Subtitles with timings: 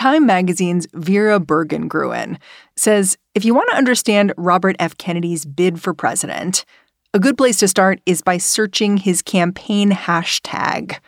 [0.00, 2.38] Time magazine's Vera Bergengruen
[2.74, 4.96] says if you want to understand Robert F.
[4.96, 6.64] Kennedy's bid for president,
[7.12, 10.98] a good place to start is by searching his campaign hashtag.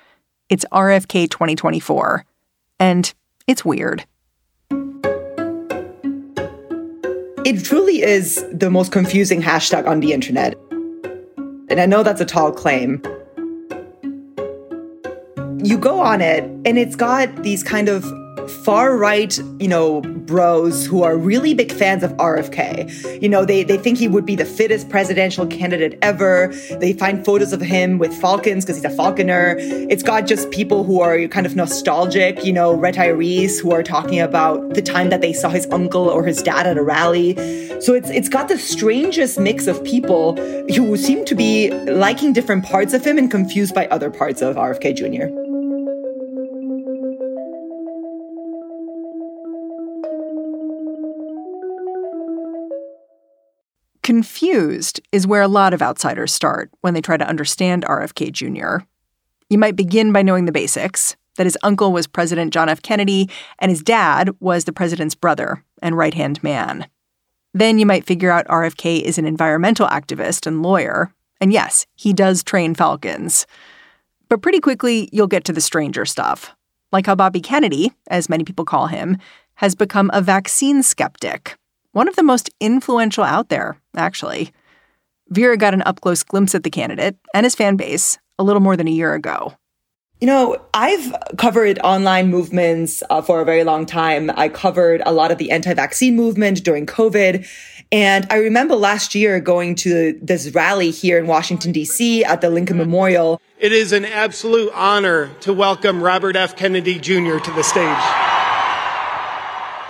[0.50, 2.26] It's RFK 2024.
[2.78, 3.14] And
[3.46, 4.04] it's weird.
[7.46, 10.54] It truly is the most confusing hashtag on the internet.
[11.70, 13.02] And I know that's a tall claim.
[15.64, 18.04] You go on it, and it's got these kind of
[18.48, 23.20] far right, you know, bros who are really big fans of RFK.
[23.22, 26.52] You know, they, they think he would be the fittest presidential candidate ever.
[26.78, 29.56] They find photos of him with falcons because he's a falconer.
[29.58, 34.20] It's got just people who are kind of nostalgic, you know, retirees who are talking
[34.20, 37.34] about the time that they saw his uncle or his dad at a rally.
[37.80, 40.36] So it's it's got the strangest mix of people
[40.74, 44.56] who seem to be liking different parts of him and confused by other parts of
[44.56, 45.41] RFK Jr.
[54.22, 58.84] Confused is where a lot of outsiders start when they try to understand RFK Jr.
[59.50, 62.82] You might begin by knowing the basics that his uncle was President John F.
[62.82, 63.28] Kennedy
[63.58, 66.86] and his dad was the president's brother and right hand man.
[67.52, 71.12] Then you might figure out RFK is an environmental activist and lawyer.
[71.40, 73.44] And yes, he does train falcons.
[74.28, 76.54] But pretty quickly, you'll get to the stranger stuff,
[76.92, 79.18] like how Bobby Kennedy, as many people call him,
[79.54, 81.56] has become a vaccine skeptic
[81.92, 84.52] one of the most influential out there, actually.
[85.28, 88.60] Vera got an up close glimpse at the candidate and his fan base a little
[88.60, 89.54] more than a year ago.
[90.20, 94.30] You know, I've covered online movements uh, for a very long time.
[94.36, 97.44] I covered a lot of the anti vaccine movement during COVID.
[97.90, 102.24] And I remember last year going to this rally here in Washington, D.C.
[102.24, 103.40] at the Lincoln Memorial.
[103.58, 106.56] It is an absolute honor to welcome Robert F.
[106.56, 107.38] Kennedy Jr.
[107.38, 108.31] to the stage.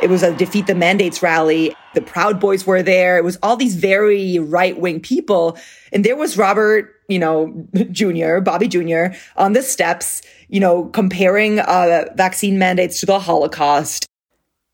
[0.03, 1.77] It was a defeat the mandates rally.
[1.95, 3.17] The Proud Boys were there.
[3.19, 5.57] It was all these very right wing people.
[5.93, 9.17] And there was Robert, you know, Jr., Bobby Jr.
[9.37, 14.07] on the steps, you know, comparing uh, vaccine mandates to the Holocaust.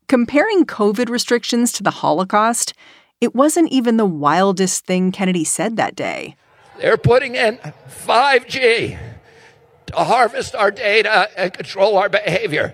[0.07, 2.73] Comparing COVID restrictions to the Holocaust,
[3.21, 6.35] it wasn't even the wildest thing Kennedy said that day.
[6.79, 8.97] They're putting in 5G
[9.87, 12.73] to harvest our data and control our behavior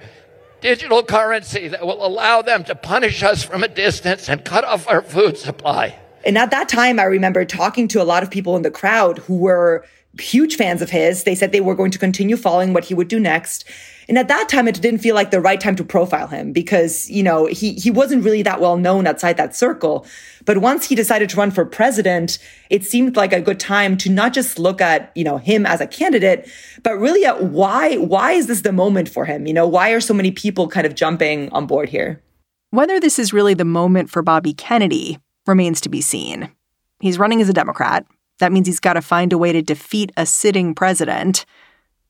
[0.61, 4.88] digital currency that will allow them to punish us from a distance and cut off
[4.88, 5.97] our food supply.
[6.25, 9.19] And at that time, I remember talking to a lot of people in the crowd
[9.19, 9.85] who were
[10.19, 11.23] huge fans of his.
[11.23, 13.65] They said they were going to continue following what he would do next.
[14.07, 17.09] And at that time, it didn't feel like the right time to profile him because,
[17.09, 20.05] you know, he, he wasn't really that well known outside that circle.
[20.45, 22.37] But once he decided to run for president,
[22.69, 25.81] it seemed like a good time to not just look at, you know, him as
[25.81, 26.47] a candidate,
[26.83, 29.47] but really at why, why is this the moment for him?
[29.47, 32.21] You know, why are so many people kind of jumping on board here?
[32.69, 36.51] Whether this is really the moment for Bobby Kennedy remains to be seen.
[36.99, 38.05] He's running as a Democrat.
[38.40, 41.46] That means he's got to find a way to defeat a sitting president.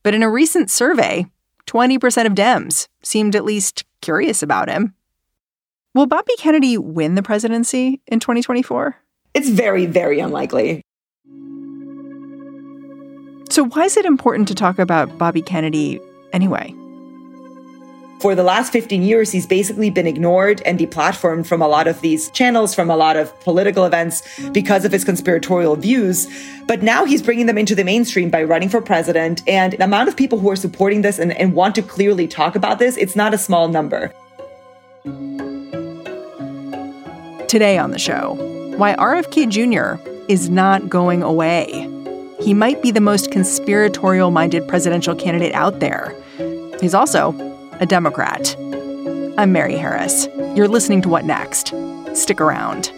[0.02, 1.26] But in a recent survey,
[1.66, 4.94] 20% of Dems seemed at least curious about him.
[5.94, 8.96] Will Bobby Kennedy win the presidency in 2024?
[9.34, 10.82] It's very, very unlikely.
[13.50, 16.00] So, why is it important to talk about Bobby Kennedy
[16.32, 16.74] anyway?
[18.18, 22.00] For the last 15 years, he's basically been ignored and deplatformed from a lot of
[22.00, 24.22] these channels, from a lot of political events
[24.52, 26.26] because of his conspiratorial views.
[26.66, 29.42] But now he's bringing them into the mainstream by running for president.
[29.46, 32.56] And the amount of people who are supporting this and, and want to clearly talk
[32.56, 34.12] about this, it's not a small number.
[37.48, 38.34] Today on the show,
[38.78, 40.02] why RFK Jr.
[40.28, 41.86] is not going away.
[42.40, 46.14] He might be the most conspiratorial minded presidential candidate out there.
[46.80, 48.56] He's also a Democrat.
[49.36, 50.28] I'm Mary Harris.
[50.54, 51.74] You're listening to What Next?
[52.14, 52.90] Stick around.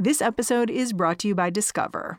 [0.00, 2.18] This episode is brought to you by Discover.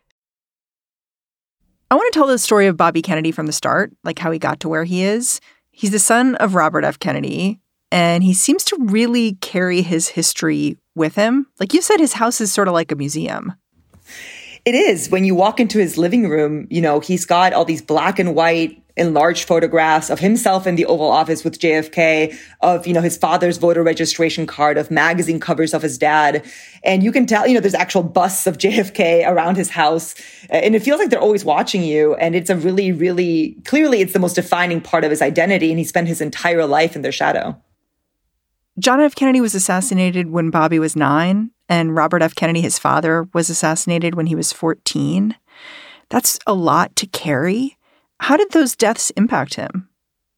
[1.91, 4.39] I want to tell the story of Bobby Kennedy from the start, like how he
[4.39, 5.41] got to where he is.
[5.71, 6.97] He's the son of Robert F.
[6.97, 7.59] Kennedy,
[7.91, 11.47] and he seems to really carry his history with him.
[11.59, 13.55] Like you said, his house is sort of like a museum.
[14.63, 15.09] It is.
[15.09, 18.35] When you walk into his living room, you know, he's got all these black and
[18.35, 23.17] white enlarged photographs of himself in the Oval Office with JFK, of, you know, his
[23.17, 26.45] father's voter registration card, of magazine covers of his dad.
[26.83, 30.13] And you can tell, you know, there's actual busts of JFK around his house.
[30.51, 32.15] Uh, and it feels like they're always watching you.
[32.15, 35.69] And it's a really, really, clearly it's the most defining part of his identity.
[35.69, 37.59] And he spent his entire life in their shadow.
[38.79, 39.15] John F.
[39.15, 42.35] Kennedy was assassinated when Bobby was nine, and Robert F.
[42.35, 45.37] Kennedy, his father, was assassinated when he was 14.
[46.09, 47.77] That's a lot to carry.
[48.19, 49.87] How did those deaths impact him?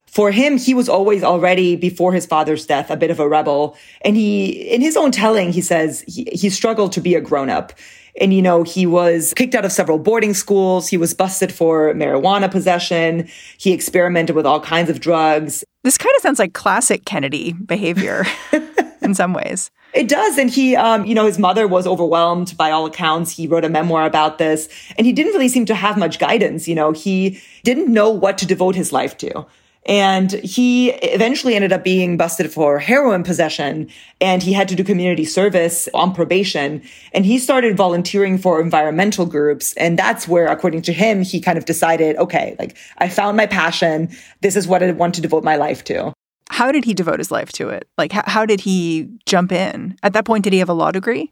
[0.05, 3.75] For him, he was always already before his father's death a bit of a rebel.
[4.01, 7.49] And he, in his own telling, he says he, he struggled to be a grown
[7.49, 7.73] up.
[8.21, 10.87] And, you know, he was kicked out of several boarding schools.
[10.87, 13.27] He was busted for marijuana possession.
[13.57, 15.63] He experimented with all kinds of drugs.
[15.83, 18.23] This kind of sounds like classic Kennedy behavior
[19.01, 19.71] in some ways.
[19.93, 20.37] It does.
[20.37, 23.31] And he, um, you know, his mother was overwhelmed by all accounts.
[23.31, 24.67] He wrote a memoir about this
[24.97, 26.67] and he didn't really seem to have much guidance.
[26.67, 29.45] You know, he didn't know what to devote his life to.
[29.85, 33.89] And he eventually ended up being busted for heroin possession
[34.21, 36.81] and he had to do community service on probation.
[37.11, 39.73] And he started volunteering for environmental groups.
[39.73, 43.45] And that's where, according to him, he kind of decided, okay, like I found my
[43.45, 44.09] passion.
[44.39, 46.13] This is what I want to devote my life to.
[46.49, 47.87] How did he devote his life to it?
[47.97, 49.97] Like, how, how did he jump in?
[50.03, 51.31] At that point, did he have a law degree?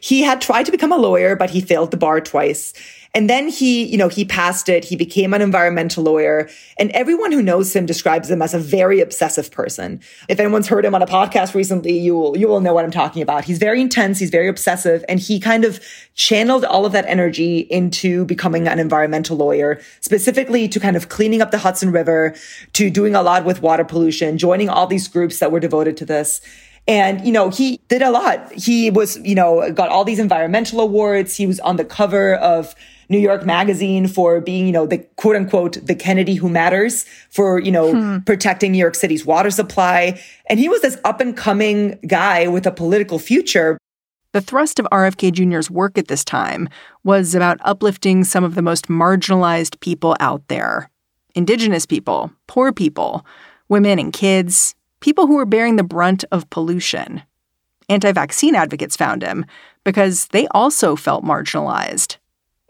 [0.00, 2.72] He had tried to become a lawyer, but he failed the bar twice.
[3.14, 4.84] And then he, you know, he passed it.
[4.84, 6.48] He became an environmental lawyer.
[6.78, 10.00] And everyone who knows him describes him as a very obsessive person.
[10.30, 12.90] If anyone's heard him on a podcast recently, you will, you will know what I'm
[12.90, 13.44] talking about.
[13.44, 14.18] He's very intense.
[14.18, 15.04] He's very obsessive.
[15.10, 15.78] And he kind of
[16.14, 21.42] channeled all of that energy into becoming an environmental lawyer, specifically to kind of cleaning
[21.42, 22.34] up the Hudson River,
[22.72, 26.06] to doing a lot with water pollution, joining all these groups that were devoted to
[26.06, 26.40] this.
[26.88, 28.52] And, you know, he did a lot.
[28.54, 31.36] He was, you know, got all these environmental awards.
[31.36, 32.74] He was on the cover of
[33.08, 37.60] New York Magazine for being, you know, the quote unquote, the Kennedy who matters for,
[37.60, 38.18] you know, hmm.
[38.20, 40.20] protecting New York City's water supply.
[40.48, 43.78] And he was this up and coming guy with a political future.
[44.32, 46.68] The thrust of RFK Jr.'s work at this time
[47.04, 50.88] was about uplifting some of the most marginalized people out there
[51.34, 53.24] indigenous people, poor people,
[53.68, 57.22] women and kids, people who were bearing the brunt of pollution.
[57.88, 59.44] Anti vaccine advocates found him
[59.84, 62.16] because they also felt marginalized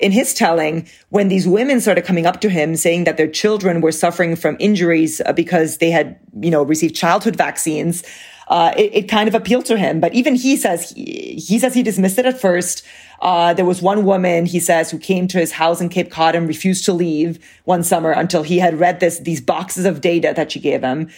[0.02, 3.80] in his telling, when these women started coming up to him saying that their children
[3.80, 8.02] were suffering from injuries uh, because they had, you know, received childhood vaccines,
[8.48, 10.00] uh, it, it, kind of appealed to him.
[10.00, 12.84] But even he says he, he says he dismissed it at first.
[13.20, 16.34] Uh, there was one woman, he says, who came to his house in Cape Cod
[16.34, 20.32] and refused to leave one summer until he had read this these boxes of data
[20.34, 21.08] that she gave him.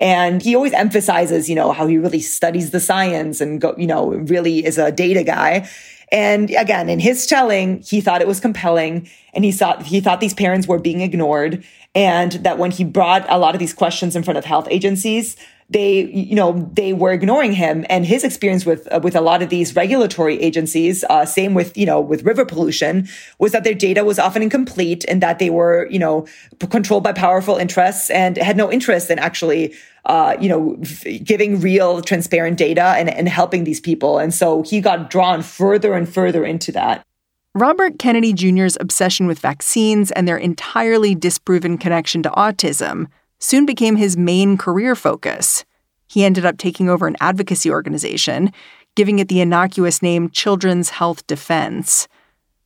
[0.00, 3.86] And he always emphasizes, you know, how he really studies the science and go, you
[3.86, 5.68] know, really is a data guy.
[6.14, 10.20] And again, in his telling, he thought it was compelling and he thought, he thought
[10.20, 14.14] these parents were being ignored and that when he brought a lot of these questions
[14.14, 15.36] in front of health agencies,
[15.74, 17.84] they, you know, they were ignoring him.
[17.90, 21.76] And his experience with, uh, with a lot of these regulatory agencies, uh, same with,
[21.76, 23.08] you know, with river pollution,
[23.40, 26.28] was that their data was often incomplete and that they were, you know,
[26.70, 30.76] controlled by powerful interests and had no interest in actually, uh, you know,
[31.24, 34.18] giving real transparent data and, and helping these people.
[34.18, 37.04] And so he got drawn further and further into that.
[37.52, 43.08] Robert Kennedy Jr.'s obsession with vaccines and their entirely disproven connection to autism
[43.44, 45.66] soon became his main career focus.
[46.06, 48.50] He ended up taking over an advocacy organization,
[48.94, 52.08] giving it the innocuous name Children's Health Defense.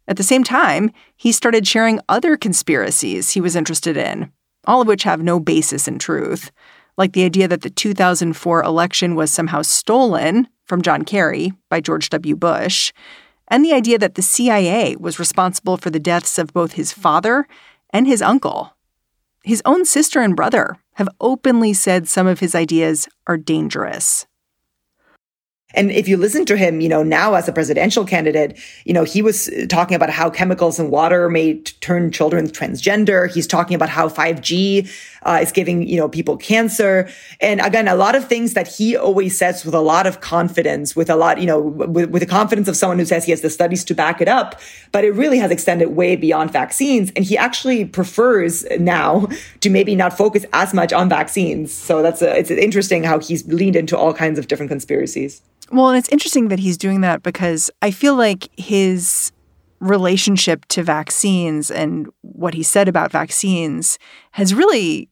[0.07, 4.31] At the same time, he started sharing other conspiracies he was interested in,
[4.67, 6.53] all of which have no basis in truth,
[6.97, 12.09] like the idea that the 2004 election was somehow stolen from John Kerry by George
[12.11, 12.37] W.
[12.37, 12.93] Bush,
[13.49, 17.49] and the idea that the CIA was responsible for the deaths of both his father
[17.91, 18.78] and his uncle.
[19.49, 24.27] His own sister and brother have openly said some of his ideas are dangerous.
[25.75, 29.05] And if you listen to him, you know, now as a presidential candidate, you know,
[29.05, 33.31] he was talking about how chemicals in water may turn children transgender.
[33.31, 34.89] He's talking about how 5G
[35.25, 37.11] uh, is giving, you know, people cancer.
[37.43, 40.97] And again, a lot of things that he always says with a lot of confidence,
[40.97, 43.43] with a lot, you know, with, with the confidence of someone who says he has
[43.43, 44.59] the studies to back it up,
[44.91, 47.13] but it really has extended way beyond vaccines.
[47.15, 49.29] And he actually prefers now
[49.61, 51.75] to maybe not focus as much on vaccines.
[51.75, 55.43] So that's a, it's interesting how he's leaned into all kinds of different conspiracies.
[55.71, 59.33] Well, and it's interesting that he's doing that because I feel like his
[59.81, 63.99] relationship to vaccines and what he said about vaccines
[64.33, 65.09] has really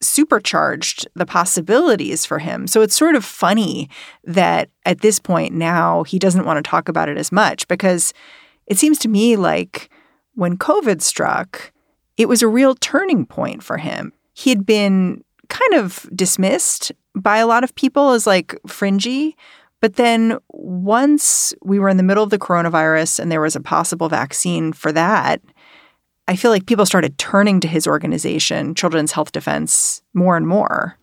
[0.00, 2.66] supercharged the possibilities for him.
[2.66, 3.88] So it's sort of funny
[4.24, 8.12] that at this point now he doesn't want to talk about it as much because
[8.66, 9.90] it seems to me like
[10.34, 11.72] when COVID struck,
[12.16, 14.12] it was a real turning point for him.
[14.32, 19.36] He had been kind of dismissed by a lot of people as like fringy,
[19.82, 23.60] but then once we were in the middle of the coronavirus and there was a
[23.60, 25.42] possible vaccine for that,
[26.28, 30.96] I feel like people started turning to his organization, Children's Health Defense, more and more.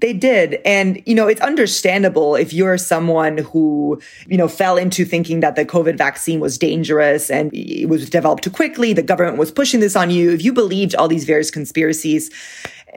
[0.00, 0.60] They did.
[0.64, 5.56] And, you know, it's understandable if you're someone who, you know, fell into thinking that
[5.56, 8.92] the COVID vaccine was dangerous and it was developed too quickly.
[8.94, 10.30] The government was pushing this on you.
[10.30, 12.30] If you believed all these various conspiracies,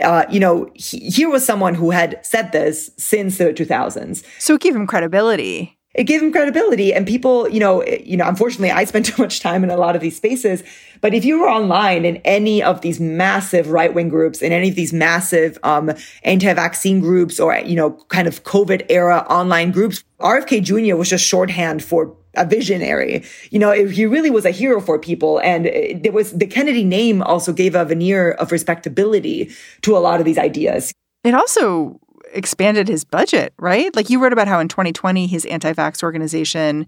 [0.01, 4.23] uh, you know, he, here was someone who had said this since the 2000s.
[4.39, 5.77] So it gave him credibility.
[5.93, 8.27] It gave him credibility, and people, you know, you know.
[8.27, 10.63] Unfortunately, I spent too much time in a lot of these spaces.
[11.01, 14.69] But if you were online in any of these massive right wing groups, in any
[14.69, 15.91] of these massive um,
[16.23, 20.95] anti-vaccine groups, or you know, kind of COVID era online groups, RFK Jr.
[20.95, 23.23] was just shorthand for a visionary.
[23.51, 25.39] You know, he really was a hero for people.
[25.39, 29.99] And uh, there was the Kennedy name also gave a veneer of respectability to a
[29.99, 30.93] lot of these ideas.
[31.23, 31.99] It also
[32.33, 33.95] expanded his budget, right?
[33.95, 36.87] Like you wrote about how in 2020, his anti vax organization,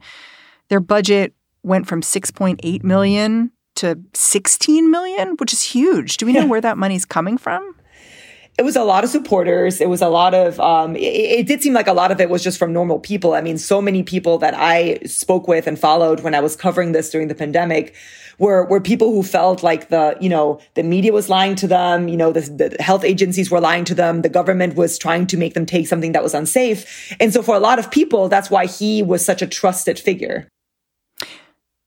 [0.70, 1.34] their budget
[1.64, 6.18] went from 6.8 million to 16 million, which is huge.
[6.18, 6.48] Do we know yeah.
[6.48, 7.76] where that money's coming from?
[8.58, 9.82] It was a lot of supporters.
[9.82, 12.30] It was a lot of, um, it, it, did seem like a lot of it
[12.30, 13.34] was just from normal people.
[13.34, 16.94] I mean, so many people that I spoke with and followed when I was covering
[16.94, 17.94] this during the pandemic
[18.38, 22.08] were, were people who felt like the, you know, the media was lying to them.
[22.08, 24.22] You know, the, the health agencies were lying to them.
[24.22, 27.14] The government was trying to make them take something that was unsafe.
[27.20, 30.48] And so for a lot of people, that's why he was such a trusted figure.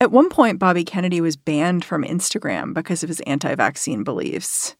[0.00, 4.76] At one point, Bobby Kennedy was banned from Instagram because of his anti vaccine beliefs.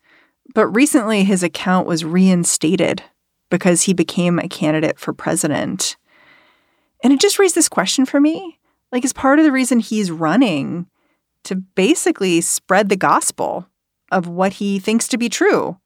[0.55, 3.03] But recently, his account was reinstated
[3.51, 5.97] because he became a candidate for president.
[7.03, 8.59] And it just raised this question for me.
[8.91, 10.87] Like, is part of the reason he's running
[11.45, 13.69] to basically spread the gospel
[14.11, 15.79] of what he thinks to be true?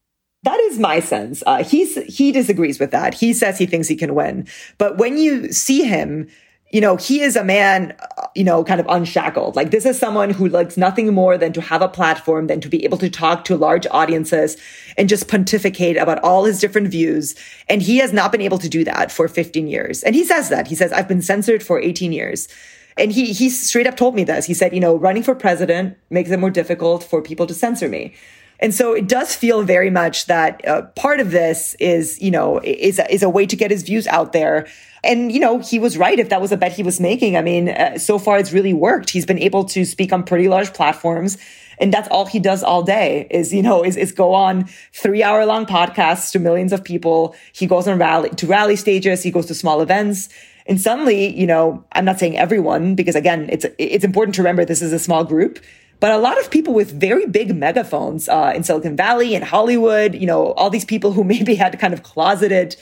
[0.45, 1.43] That is my sense.
[1.47, 3.15] Uh, he's he disagrees with that.
[3.15, 6.29] He says he thinks he can win, but when you see him
[6.73, 7.95] you know, he is a man,
[8.35, 9.55] you know, kind of unshackled.
[9.55, 12.69] Like this is someone who likes nothing more than to have a platform, than to
[12.69, 14.57] be able to talk to large audiences
[14.97, 17.35] and just pontificate about all his different views.
[17.69, 20.03] And he has not been able to do that for 15 years.
[20.03, 20.67] And he says that.
[20.67, 22.49] He says, I've been censored for 18 years.
[22.97, 24.47] And he, he straight up told me this.
[24.47, 27.89] He said, you know, running for president makes it more difficult for people to censor
[27.89, 28.15] me.
[28.61, 32.61] And so it does feel very much that uh, part of this is, you know,
[32.63, 34.69] is, is a way to get his views out there.
[35.03, 37.37] And, you know, he was right if that was a bet he was making.
[37.37, 39.11] I mean, uh, so far it's really worked.
[39.11, 41.39] He's been able to speak on pretty large platforms.
[41.79, 45.25] And that's all he does all day is, you know, is, is go on three
[45.25, 47.35] hour long podcasts to millions of people.
[47.53, 49.25] He goes on rally to rally stages.
[49.25, 50.29] He goes to small events.
[50.67, 54.65] And suddenly, you know, I'm not saying everyone, because again, it's, it's important to remember
[54.65, 55.59] this is a small group,
[56.03, 60.17] but a lot of people with very big megaphones, uh, in Silicon Valley and Hollywood,
[60.17, 62.75] you know, all these people who maybe had kind of closeted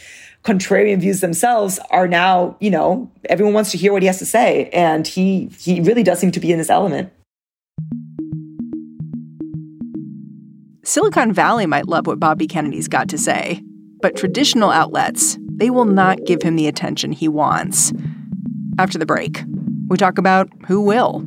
[0.42, 4.24] contrarian views themselves are now, you know, everyone wants to hear what he has to
[4.24, 4.70] say.
[4.72, 7.12] And he, he really does seem to be in this element.
[10.82, 13.62] Silicon Valley might love what Bobby Kennedy's got to say,
[14.00, 17.92] but traditional outlets, they will not give him the attention he wants.
[18.78, 19.44] After the break,
[19.88, 21.26] we talk about who will.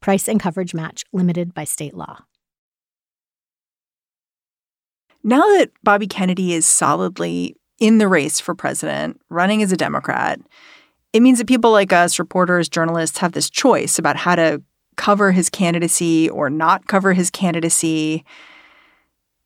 [0.00, 2.20] Price and coverage match limited by state law.
[5.22, 10.40] Now that Bobby Kennedy is solidly in the race for president, running as a Democrat,
[11.12, 14.62] it means that people like us, reporters, journalists, have this choice about how to
[14.96, 18.24] cover his candidacy or not cover his candidacy.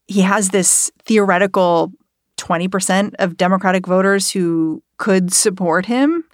[0.07, 1.93] He has this theoretical
[2.39, 6.25] 20% of Democratic voters who could support him.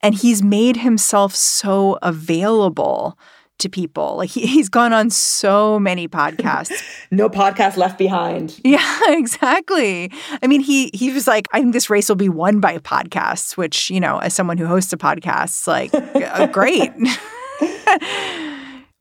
[0.00, 3.18] And he's made himself so available
[3.58, 4.16] to people.
[4.16, 6.82] Like he, he's gone on so many podcasts.
[7.10, 8.60] no podcast left behind.
[8.64, 10.10] Yeah, exactly.
[10.42, 13.56] I mean, he he was like, I think this race will be won by podcasts,
[13.56, 16.92] which, you know, as someone who hosts a podcast, like uh, great.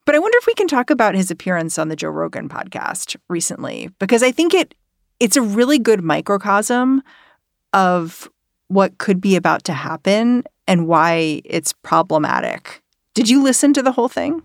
[0.05, 3.15] but I wonder if we can talk about his appearance on the Joe Rogan podcast
[3.29, 4.75] recently because I think it
[5.19, 7.01] it's a really good microcosm
[7.71, 8.29] of
[8.67, 12.82] what could be about to happen and why it's problematic.
[13.13, 14.41] Did you listen to the whole thing?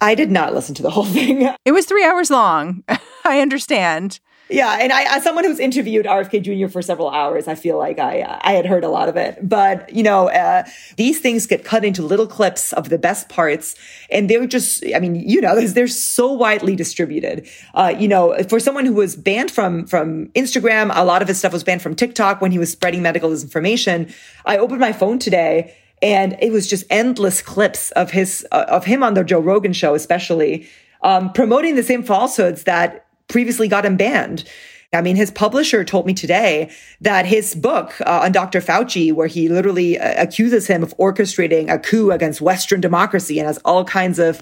[0.00, 1.48] I did not listen to the whole thing.
[1.64, 2.82] It was three hours long.
[3.24, 4.20] I understand.
[4.48, 6.72] Yeah, and I, as someone who's interviewed RFK Jr.
[6.72, 9.46] for several hours, I feel like I I had heard a lot of it.
[9.46, 10.64] But you know, uh,
[10.96, 13.74] these things get cut into little clips of the best parts,
[14.10, 17.46] and they're just, I mean, you know, they're so widely distributed.
[17.74, 21.38] Uh, you know, for someone who was banned from from Instagram, a lot of his
[21.38, 24.10] stuff was banned from TikTok when he was spreading medical disinformation.
[24.46, 28.84] I opened my phone today and it was just endless clips of his uh, of
[28.84, 30.68] him on the Joe Rogan show, especially
[31.02, 34.44] um, promoting the same falsehoods that previously got him banned.
[34.92, 36.70] I mean, his publisher told me today
[37.02, 38.60] that his book uh, on Dr.
[38.60, 43.46] Fauci, where he literally uh, accuses him of orchestrating a coup against Western democracy and
[43.46, 44.40] has all kinds of,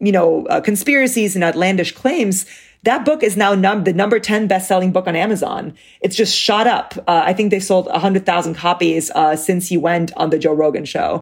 [0.00, 2.46] you know, uh, conspiracies and outlandish claims,
[2.84, 5.74] that book is now num- the number 10 best-selling book on Amazon.
[6.00, 6.94] It's just shot up.
[7.06, 10.84] Uh, I think they sold 100,000 copies uh, since he went on the Joe Rogan
[10.84, 11.20] show.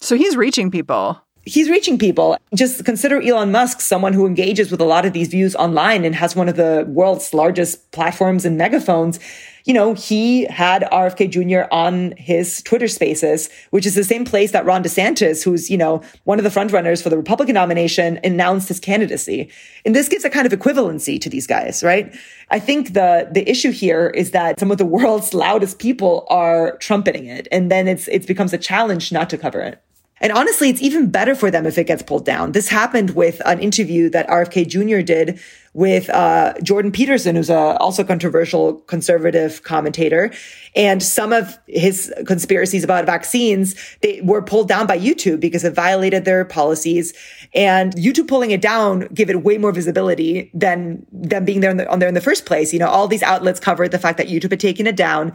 [0.00, 1.20] So he's reaching people.
[1.44, 2.36] He's reaching people.
[2.54, 6.14] Just consider Elon Musk someone who engages with a lot of these views online and
[6.14, 9.18] has one of the world's largest platforms and megaphones
[9.64, 11.72] you know, he had RFK Jr.
[11.72, 16.02] on his Twitter spaces, which is the same place that Ron DeSantis, who's, you know,
[16.24, 19.50] one of the frontrunners for the Republican nomination, announced his candidacy.
[19.84, 22.14] And this gives a kind of equivalency to these guys, right?
[22.50, 26.76] I think the, the issue here is that some of the world's loudest people are
[26.78, 27.46] trumpeting it.
[27.52, 29.80] And then it's, it becomes a challenge not to cover it.
[30.22, 32.52] And honestly, it's even better for them if it gets pulled down.
[32.52, 35.04] This happened with an interview that RFK Jr.
[35.04, 35.40] did
[35.74, 40.30] with uh, Jordan Peterson, who's a also controversial conservative commentator.
[40.76, 45.74] And some of his conspiracies about vaccines they were pulled down by YouTube because it
[45.74, 47.14] violated their policies.
[47.54, 51.90] And YouTube pulling it down gave it way more visibility than them being there the,
[51.90, 52.72] on there in the first place.
[52.72, 55.32] You know, all these outlets covered the fact that YouTube had taken it down.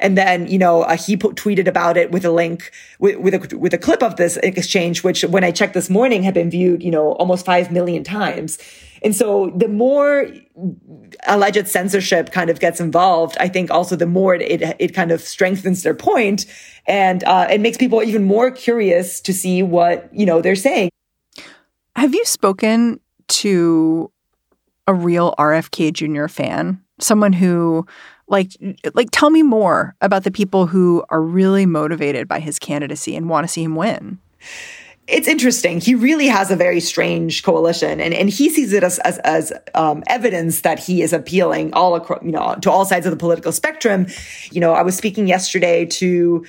[0.00, 3.34] And then, you know, uh, he put, tweeted about it with a link with, with
[3.34, 6.50] a, with a clip of this exchange, which when I checked this morning had been
[6.50, 8.58] viewed, you know, almost 5 million times.
[9.02, 10.28] And so the more
[11.26, 15.10] alleged censorship kind of gets involved, I think also the more it, it, it kind
[15.10, 16.46] of strengthens their point
[16.86, 20.90] and uh, it makes people even more curious to see what, you know, they're saying.
[21.96, 24.10] Have you spoken to
[24.86, 26.28] a real RFK Jr.
[26.28, 26.82] fan?
[27.00, 27.86] Someone who
[28.28, 28.50] like
[28.94, 33.28] like tell me more about the people who are really motivated by his candidacy and
[33.28, 34.18] want to see him win
[35.08, 35.80] it's interesting.
[35.80, 39.52] He really has a very strange coalition, and, and he sees it as as, as
[39.74, 43.16] um, evidence that he is appealing all across, you know, to all sides of the
[43.16, 44.06] political spectrum.
[44.52, 46.44] You know, I was speaking yesterday to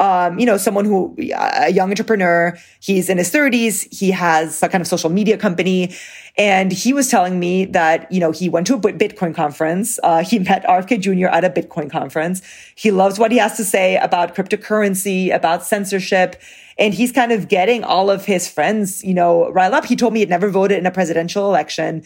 [0.00, 4.68] um, you know, someone who, a young entrepreneur, he's in his 30s, he has a
[4.68, 5.94] kind of social media company.
[6.36, 10.00] And he was telling me that, you know, he went to a Bitcoin conference.
[10.02, 11.28] Uh, he met RFK Jr.
[11.28, 12.42] at a Bitcoin conference.
[12.74, 16.42] He loves what he has to say about cryptocurrency, about censorship.
[16.76, 19.84] And he's kind of getting all of his friends, you know, riled up.
[19.84, 22.02] He told me he'd never voted in a presidential election.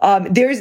[0.00, 0.60] Um, there's,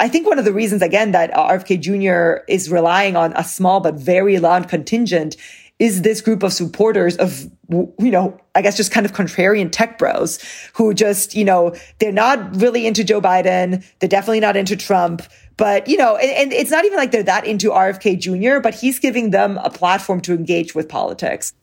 [0.00, 2.44] I think one of the reasons again that RFK Jr.
[2.48, 5.36] is relying on a small but very loud contingent
[5.78, 9.98] is this group of supporters of, you know, I guess just kind of contrarian tech
[9.98, 10.38] bros
[10.74, 13.84] who just, you know, they're not really into Joe Biden.
[13.98, 15.22] They're definitely not into Trump.
[15.56, 18.74] But, you know, and, and it's not even like they're that into RFK Jr., but
[18.74, 21.54] he's giving them a platform to engage with politics.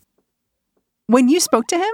[1.08, 1.94] When you spoke to him,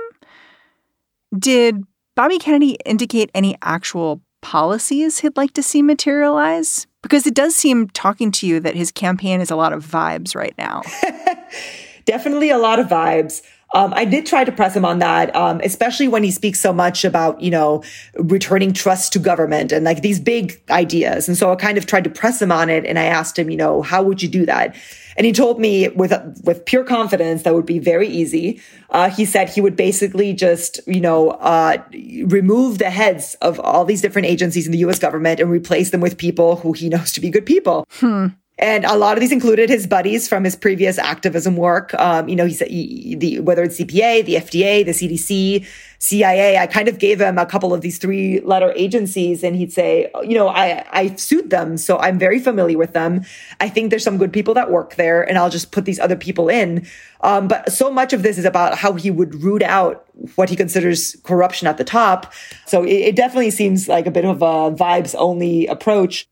[1.38, 1.84] did
[2.16, 6.88] Bobby Kennedy indicate any actual policies he'd like to see materialize?
[7.04, 10.36] Because it does seem, talking to you, that his campaign is a lot of vibes
[10.36, 10.82] right now.
[12.08, 13.42] Definitely a lot of vibes.
[13.74, 16.72] Um, I did try to press him on that, um, especially when he speaks so
[16.72, 17.84] much about, you know,
[18.16, 21.28] returning trust to government and like these big ideas.
[21.28, 22.86] And so I kind of tried to press him on it.
[22.86, 24.74] And I asked him, you know, how would you do that?
[25.18, 26.14] And he told me with,
[26.46, 28.62] with pure confidence that would be very easy.
[28.90, 31.84] Uh, he said he would basically just, you know, uh,
[32.26, 34.98] remove the heads of all these different agencies in the U.S.
[34.98, 37.86] government and replace them with people who he knows to be good people.
[38.00, 38.28] Hmm.
[38.60, 41.94] And a lot of these included his buddies from his previous activism work.
[41.94, 45.68] Um, you know, he said he, the, whether it's EPA, the FDA, the CDC,
[46.00, 46.58] CIA.
[46.58, 50.10] I kind of gave him a couple of these three letter agencies and he'd say,
[50.24, 51.78] you know, I, I sued them.
[51.78, 53.24] So I'm very familiar with them.
[53.60, 56.16] I think there's some good people that work there and I'll just put these other
[56.16, 56.88] people in.
[57.22, 60.56] Um, but so much of this is about how he would root out what he
[60.56, 62.34] considers corruption at the top.
[62.66, 66.28] So it, it definitely seems like a bit of a vibes only approach.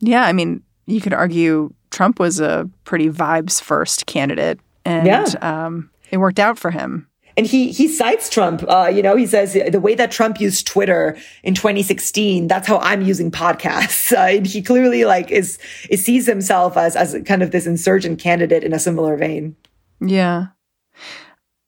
[0.00, 0.24] Yeah.
[0.24, 5.24] I mean, you could argue Trump was a pretty vibes first candidate, and yeah.
[5.40, 7.08] um, it worked out for him.
[7.36, 8.62] And he he cites Trump.
[8.68, 12.78] Uh, you know, he says the way that Trump used Twitter in 2016, that's how
[12.78, 14.12] I'm using podcasts.
[14.12, 18.62] Uh, he clearly like is, is sees himself as as kind of this insurgent candidate
[18.62, 19.56] in a similar vein.
[20.00, 20.48] Yeah.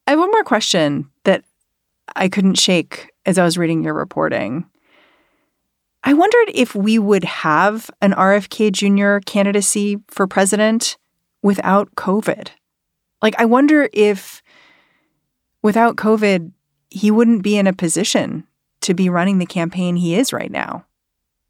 [0.07, 1.45] I have one more question that
[2.15, 4.67] I couldn't shake as I was reading your reporting.
[6.07, 9.25] I wondered if we would have an RFK Jr.
[9.25, 10.99] candidacy for president
[11.43, 12.49] without COVID.
[13.23, 14.43] Like, I wonder if
[15.63, 16.53] without COVID,
[16.91, 18.47] he wouldn't be in a position
[18.83, 20.85] to be running the campaign he is right now.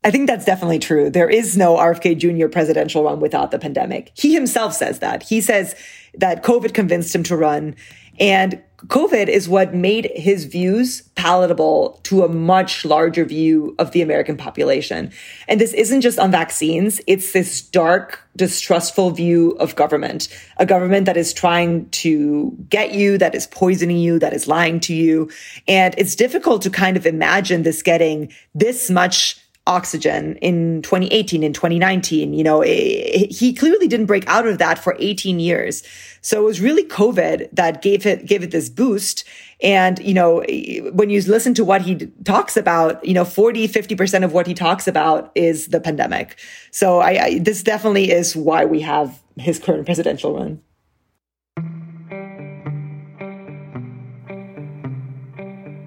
[0.05, 1.11] I think that's definitely true.
[1.11, 2.47] There is no RFK Jr.
[2.47, 4.12] presidential run without the pandemic.
[4.14, 5.25] He himself says that.
[5.25, 5.75] He says
[6.14, 7.75] that COVID convinced him to run.
[8.21, 14.03] And COVID is what made his views palatable to a much larger view of the
[14.03, 15.11] American population.
[15.49, 17.01] And this isn't just on vaccines.
[17.07, 23.16] It's this dark, distrustful view of government, a government that is trying to get you,
[23.18, 25.31] that is poisoning you, that is lying to you.
[25.66, 31.53] And it's difficult to kind of imagine this getting this much oxygen in 2018 in
[31.53, 35.83] 2019 you know it, he clearly didn't break out of that for 18 years.
[36.20, 39.24] So it was really covid that gave it gave it this boost.
[39.62, 43.68] And you know eh, when you listen to what he talks about you know 40
[43.68, 46.38] 50% of what he talks about is the pandemic.
[46.70, 50.61] So I, I this definitely is why we have his current presidential run.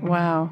[0.01, 0.51] Wow.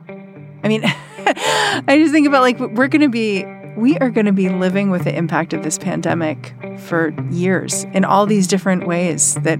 [0.63, 0.83] I mean
[1.87, 4.89] I just think about like we're going to be we are going to be living
[4.89, 9.59] with the impact of this pandemic for years in all these different ways that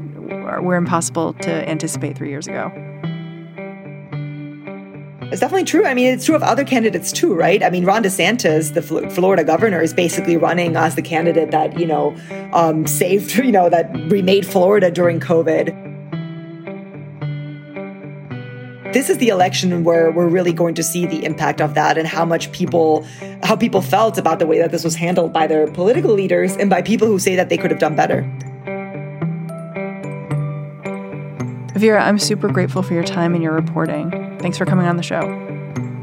[0.64, 2.72] were impossible to anticipate 3 years ago.
[5.32, 5.86] It's definitely true.
[5.86, 7.64] I mean, it's true of other candidates too, right?
[7.64, 11.88] I mean, Ron DeSantis, the Florida governor, is basically running as the candidate that, you
[11.88, 12.16] know,
[12.54, 15.85] um, saved, you know, that remade Florida during COVID.
[18.96, 22.08] This is the election where we're really going to see the impact of that and
[22.08, 23.06] how much people
[23.44, 26.70] how people felt about the way that this was handled by their political leaders and
[26.70, 28.22] by people who say that they could have done better.
[31.78, 34.12] Vera, I'm super grateful for your time and your reporting.
[34.40, 35.24] Thanks for coming on the show.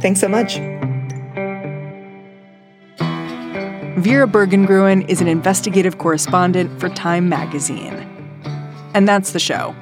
[0.02, 0.56] Thanks so much.
[4.02, 8.06] Vera Bergengruen is an investigative correspondent for Time magazine.
[8.92, 9.74] And that's the show.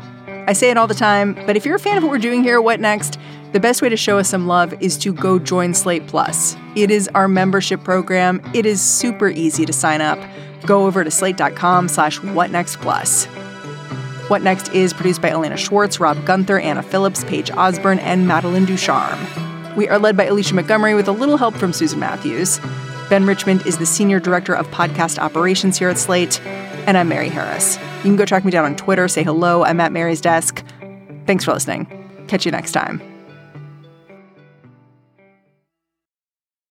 [0.50, 2.42] I say it all the time, but if you're a fan of what we're doing
[2.42, 3.20] here, What Next?
[3.52, 6.56] The best way to show us some love is to go join Slate Plus.
[6.74, 8.42] It is our membership program.
[8.52, 10.18] It is super easy to sign up.
[10.66, 13.26] Go over to slate.com slash whatnextplus.
[14.28, 18.64] What Next is produced by Elena Schwartz, Rob Gunther, Anna Phillips, Paige Osborne, and Madeline
[18.64, 19.24] Ducharme.
[19.76, 22.58] We are led by Alicia Montgomery with a little help from Susan Matthews.
[23.08, 26.40] Ben Richmond is the Senior Director of Podcast Operations here at Slate.
[26.86, 27.76] And I'm Mary Harris.
[27.98, 29.64] You can go track me down on Twitter, say hello.
[29.64, 30.64] I'm at Mary's desk.
[31.26, 31.86] Thanks for listening.
[32.26, 33.09] Catch you next time.